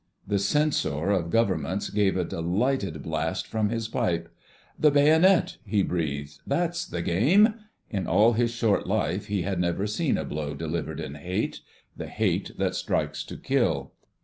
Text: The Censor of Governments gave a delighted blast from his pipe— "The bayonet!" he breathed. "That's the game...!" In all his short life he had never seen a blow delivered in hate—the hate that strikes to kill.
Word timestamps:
The 0.25 0.39
Censor 0.39 1.11
of 1.11 1.29
Governments 1.29 1.91
gave 1.91 2.17
a 2.17 2.25
delighted 2.25 3.03
blast 3.03 3.45
from 3.45 3.69
his 3.69 3.87
pipe— 3.87 4.29
"The 4.79 4.89
bayonet!" 4.89 5.57
he 5.63 5.83
breathed. 5.83 6.39
"That's 6.47 6.87
the 6.87 7.03
game...!" 7.03 7.53
In 7.87 8.07
all 8.07 8.33
his 8.33 8.49
short 8.49 8.87
life 8.87 9.27
he 9.27 9.43
had 9.43 9.59
never 9.59 9.85
seen 9.85 10.17
a 10.17 10.25
blow 10.25 10.55
delivered 10.55 10.99
in 10.99 11.13
hate—the 11.13 12.07
hate 12.07 12.57
that 12.57 12.73
strikes 12.73 13.23
to 13.25 13.37
kill. 13.37 13.93